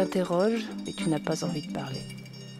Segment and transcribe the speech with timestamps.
[0.00, 2.00] t'interroge et tu n'as pas envie de parler.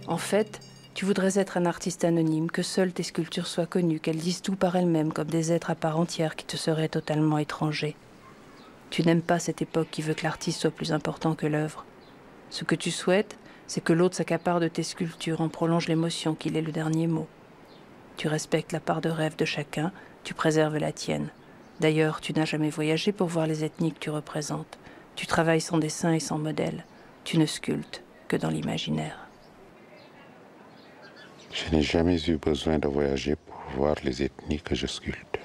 [0.06, 0.60] En fait,
[0.92, 4.56] tu voudrais être un artiste anonyme, que seules tes sculptures soient connues, qu'elles disent tout
[4.56, 7.96] par elles-mêmes comme des êtres à part entière qui te seraient totalement étrangers.
[8.90, 11.86] Tu n'aimes pas cette époque qui veut que l'artiste soit plus important que l'œuvre.
[12.50, 16.58] Ce que tu souhaites, c'est que l'autre s'accapare de tes sculptures, en prolonge l'émotion, qu'il
[16.58, 17.28] ait le dernier mot.
[18.18, 19.92] Tu respectes la part de rêve de chacun,
[20.24, 21.30] tu préserves la tienne.
[21.78, 24.78] D'ailleurs, tu n'as jamais voyagé pour voir les ethnies que tu représentes.
[25.16, 26.84] Tu travailles sans dessin et sans modèle.
[27.24, 29.28] Tu ne sculptes que dans l'imaginaire.
[31.52, 35.38] Je n'ai jamais eu besoin de voyager pour voir les ethnies que je sculpte.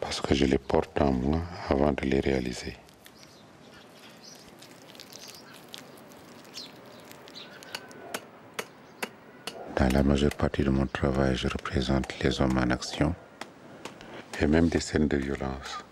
[0.00, 2.76] Parce que je les porte en moi avant de les réaliser.
[9.76, 13.14] Dans la majeure partie de mon travail, je représente les hommes en action
[14.40, 15.84] et même des scènes de violence.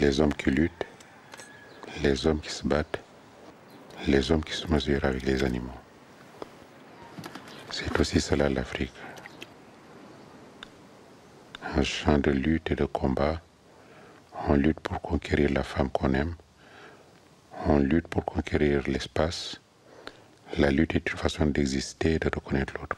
[0.00, 0.86] Les hommes qui luttent,
[2.00, 3.00] les hommes qui se battent,
[4.06, 5.70] les hommes qui se mesurent avec les animaux.
[7.70, 8.92] C'est aussi cela l'Afrique.
[11.74, 13.40] Un champ de lutte et de combat.
[14.48, 16.34] On lutte pour conquérir la femme qu'on aime.
[17.66, 19.60] On lutte pour conquérir l'espace.
[20.58, 22.96] La lutte est une façon d'exister et de reconnaître l'autre.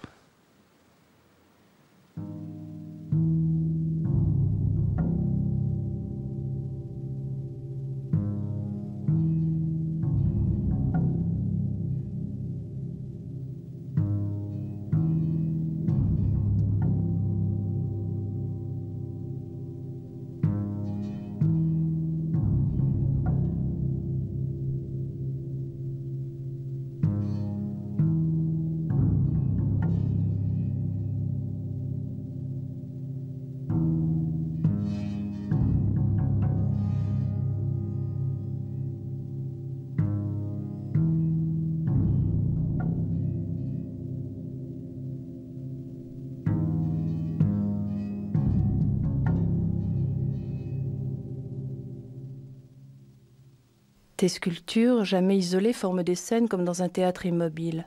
[54.24, 57.84] Tes sculptures, jamais isolées, forment des scènes comme dans un théâtre immobile.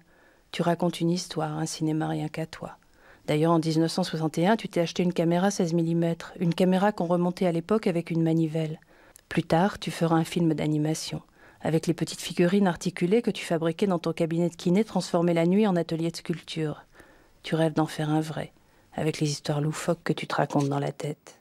[0.51, 2.77] Tu racontes une histoire, un cinéma rien qu'à toi.
[3.25, 7.51] D'ailleurs, en 1961, tu t'es acheté une caméra 16 mm, une caméra qu'on remontait à
[7.51, 8.79] l'époque avec une manivelle.
[9.29, 11.23] Plus tard, tu feras un film d'animation,
[11.61, 15.47] avec les petites figurines articulées que tu fabriquais dans ton cabinet de kiné transformé la
[15.47, 16.85] nuit en atelier de sculpture.
[17.41, 18.53] Tu rêves d'en faire un vrai,
[18.93, 21.39] avec les histoires loufoques que tu te racontes dans la tête.